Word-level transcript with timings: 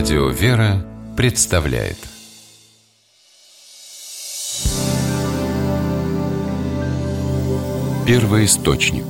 Радио 0.00 0.28
«Вера» 0.30 0.82
представляет. 1.14 1.98
Первый 8.06 8.46
источник. 8.46 9.04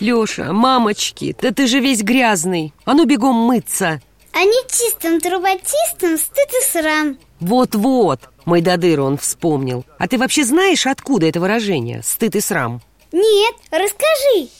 Леша, 0.00 0.52
мамочки, 0.52 1.36
да 1.40 1.52
ты 1.52 1.68
же 1.68 1.78
весь 1.78 2.02
грязный. 2.02 2.74
А 2.84 2.94
ну 2.94 3.04
бегом 3.04 3.36
мыться. 3.36 4.02
А 4.32 4.40
не 4.40 4.68
чистым 4.68 5.20
трубочистым 5.20 6.18
стыд 6.18 6.48
и 6.50 6.66
срам. 6.66 7.16
Вот-вот, 7.38 8.28
мой 8.44 8.60
дадыр 8.60 9.02
он 9.02 9.18
вспомнил. 9.18 9.84
А 9.98 10.08
ты 10.08 10.18
вообще 10.18 10.42
знаешь, 10.42 10.84
откуда 10.84 11.26
это 11.26 11.38
выражение? 11.38 12.02
Стыд 12.02 12.34
и 12.34 12.40
срам 12.40 12.82
Нет, 13.12 13.54
расскажи 13.70 14.50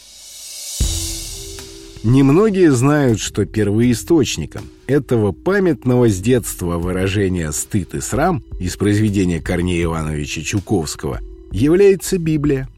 Немногие 2.05 2.71
знают, 2.73 3.21
что 3.21 3.45
первоисточником 3.45 4.63
этого 4.87 5.33
памятного 5.33 6.09
с 6.09 6.19
детства 6.19 6.79
выражения 6.79 7.53
«стыд 7.53 7.95
и 7.95 8.01
срам» 8.01 8.43
из 8.61 8.77
произведения 8.77 9.41
Корнея 9.41 9.85
Ивановича 9.85 10.43
Чуковского 10.43 11.21
является 11.51 12.19
Библия. 12.19 12.69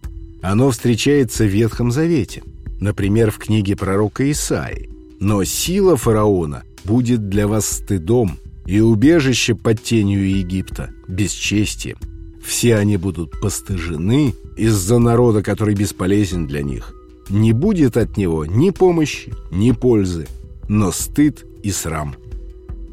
Оно 0.43 0.71
встречается 0.71 1.45
в 1.45 1.49
Ветхом 1.49 1.93
Завете, 1.93 2.43
например, 2.81 3.31
в 3.31 3.39
книге 3.39 3.77
пророка 3.77 4.29
Исаии. 4.31 4.89
«Но 5.21 5.45
сила 5.45 5.97
фараона 5.97 6.65
будет 6.85 7.29
для 7.29 7.47
вас 7.47 7.69
стыдом, 7.69 8.39
и 8.67 8.81
убежище 8.81 9.55
под 9.55 9.83
тенью 9.83 10.29
Египта, 10.29 10.91
бесчестием. 11.09 11.99
Все 12.43 12.77
они 12.77 12.97
будут 12.97 13.41
постыжены 13.41 14.35
из-за 14.57 14.99
народа, 14.99 15.43
который 15.43 15.75
бесполезен 15.75 16.47
для 16.47 16.63
них. 16.63 16.95
Не 17.29 17.53
будет 17.53 17.97
от 17.97 18.17
него 18.17 18.45
ни 18.45 18.71
помощи, 18.71 19.33
ни 19.51 19.73
пользы, 19.73 20.27
но 20.69 20.93
стыд 20.93 21.45
и 21.63 21.71
срам». 21.71 22.15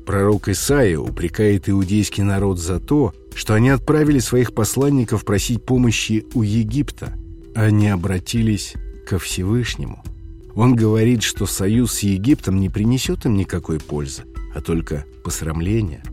Пророк 0.05 0.47
Исаия 0.47 0.99
упрекает 0.99 1.67
иудейский 1.67 2.23
народ 2.23 2.59
за 2.59 2.79
то, 2.79 3.13
что 3.35 3.55
они 3.55 3.69
отправили 3.69 4.19
своих 4.19 4.53
посланников 4.53 5.25
просить 5.25 5.63
помощи 5.63 6.25
у 6.33 6.43
Египта– 6.43 7.13
они 7.57 7.87
обратились 7.87 8.75
ко 9.07 9.17
Всевышнему. 9.17 10.03
Он 10.55 10.75
говорит, 10.75 11.23
что 11.23 11.47
союз 11.47 11.93
с 11.93 11.99
Египтом 12.01 12.59
не 12.59 12.69
принесет 12.69 13.25
им 13.25 13.35
никакой 13.35 13.79
пользы, 13.79 14.25
а 14.53 14.61
только 14.61 15.05
посрамления. 15.23 16.03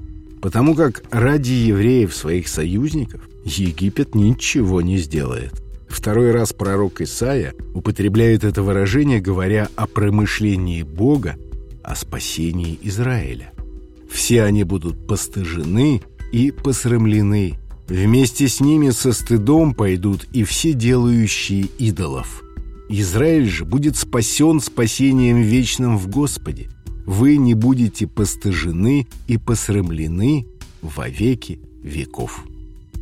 Потому 0.44 0.74
как 0.74 1.02
ради 1.10 1.52
евреев, 1.52 2.14
своих 2.14 2.48
союзников, 2.48 3.22
Египет 3.46 4.14
ничего 4.14 4.82
не 4.82 4.98
сделает. 4.98 5.54
Второй 5.88 6.32
раз 6.32 6.52
пророк 6.52 7.00
Исаия 7.00 7.54
употребляет 7.72 8.44
это 8.44 8.62
выражение, 8.62 9.22
говоря 9.22 9.70
о 9.74 9.86
промышлении 9.86 10.82
Бога, 10.82 11.36
о 11.82 11.96
спасении 11.96 12.78
Израиля. 12.82 13.54
Все 14.10 14.42
они 14.42 14.64
будут 14.64 15.06
постыжены 15.06 16.02
и 16.30 16.50
посрамлены 16.50 17.54
Вместе 17.88 18.46
с 18.46 18.60
ними 18.60 18.90
со 18.90 19.14
стыдом 19.14 19.72
пойдут 19.72 20.26
и 20.34 20.44
все 20.44 20.74
делающие 20.74 21.68
идолов. 21.78 22.42
Израиль 22.90 23.48
же 23.48 23.64
будет 23.64 23.96
спасен 23.96 24.60
спасением 24.60 25.40
вечным 25.40 25.96
в 25.96 26.08
Господе. 26.08 26.68
Вы 27.06 27.36
не 27.36 27.54
будете 27.54 28.06
постыжены 28.06 29.06
и 29.26 29.36
посрамлены 29.36 30.46
во 30.80 31.08
веки 31.08 31.60
веков. 31.82 32.44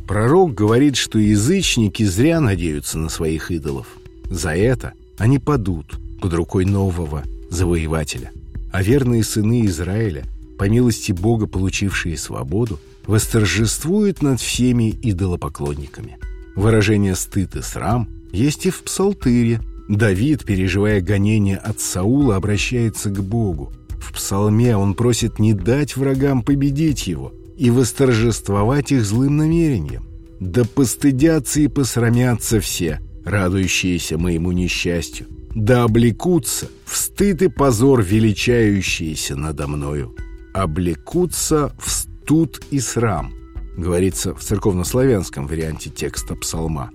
Пророк 0.07 0.53
говорит, 0.53 0.97
что 0.97 1.17
язычники 1.17 2.03
зря 2.03 2.41
надеются 2.41 2.97
на 2.97 3.09
своих 3.09 3.51
идолов. 3.51 3.87
За 4.29 4.53
это 4.55 4.93
они 5.17 5.39
падут 5.39 5.97
под 6.21 6.33
рукой 6.33 6.65
нового 6.65 7.23
завоевателя. 7.49 8.31
А 8.71 8.83
верные 8.83 9.23
сыны 9.23 9.65
Израиля, 9.67 10.25
по 10.57 10.67
милости 10.67 11.11
Бога, 11.11 11.47
получившие 11.47 12.17
свободу, 12.17 12.79
восторжествует 13.05 14.21
над 14.21 14.41
всеми 14.41 14.89
идолопоклонниками. 14.89 16.17
Выражение 16.55 17.15
«стыд 17.15 17.55
и 17.55 17.61
срам» 17.61 18.07
есть 18.31 18.65
и 18.65 18.69
в 18.69 18.81
Псалтыре. 18.83 19.61
Давид, 19.87 20.43
переживая 20.45 21.01
гонение 21.01 21.57
от 21.57 21.79
Саула, 21.79 22.35
обращается 22.35 23.09
к 23.09 23.21
Богу. 23.23 23.71
В 24.03 24.11
псалме 24.11 24.75
он 24.75 24.95
просит 24.95 25.39
не 25.39 25.53
дать 25.53 25.95
врагам 25.95 26.43
победить 26.43 27.07
его 27.07 27.31
и 27.57 27.69
восторжествовать 27.69 28.91
их 28.91 29.05
злым 29.05 29.37
намерением. 29.37 30.05
«Да 30.41 30.65
постыдятся 30.65 31.61
и 31.61 31.69
посрамятся 31.69 32.59
все, 32.59 32.99
радующиеся 33.23 34.17
моему 34.17 34.51
несчастью, 34.51 35.27
да 35.55 35.83
облекутся 35.83 36.67
в 36.85 36.97
стыд 36.97 37.43
и 37.43 37.47
позор 37.47 38.03
величающиеся 38.03 39.37
надо 39.37 39.67
мною, 39.67 40.13
облекутся 40.53 41.73
в 41.79 42.05
тут 42.25 42.61
и 42.71 42.81
срам, 42.81 43.33
говорится 43.77 44.35
в 44.35 44.41
церковнославянском 44.41 45.47
варианте 45.47 45.89
текста 45.89 46.35
псалма. 46.35 46.91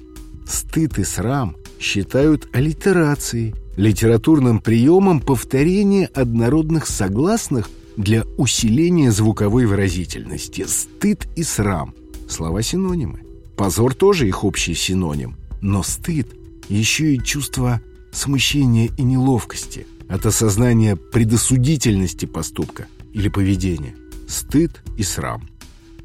Стыд 0.47 0.99
и 0.99 1.05
срам 1.05 1.57
считают 1.81 2.49
аллитерацией, 2.53 3.55
литературным 3.79 4.59
приемом 4.59 5.21
повторения 5.21 6.07
однородных 6.07 6.87
согласных 6.87 7.71
для 7.97 8.25
усиления 8.37 9.13
звуковой 9.13 9.67
выразительности. 9.67 10.67
Стыд 10.67 11.29
и 11.37 11.45
срам– 11.45 11.95
слова-синонимы. 12.29 13.21
Позор 13.57 13.95
тоже 13.95 14.27
их 14.27 14.43
общий 14.45 14.75
синоним, 14.75 15.37
но 15.63 15.83
стыд– 15.83 16.27
еще 16.69 17.15
и 17.15 17.23
чувство 17.23 17.81
смущения 18.13 18.91
и 18.99 19.03
неловкости 19.03 19.87
от 20.09 20.27
осознания 20.27 20.97
предосудительности 20.97 22.27
поступка 22.27 22.89
или 23.13 23.29
поведения– 23.29 23.95
стыд 24.29 24.83
и 24.97 25.05
срам. 25.05 25.49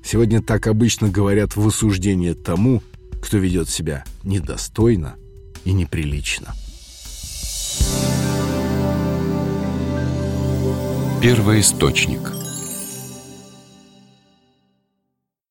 Сегодня 0.04 0.44
так 0.44 0.68
обычно 0.68 1.10
говорят 1.10 1.56
в 1.56 1.68
осуждение 1.68 2.36
тому, 2.36 2.84
кто 3.20 3.38
ведет 3.38 3.68
себя 3.68 4.04
недостойно 4.24 5.16
и 5.66 5.74
неприлично. 5.74 6.54
Первый 11.24 11.62
источник– 11.62 12.34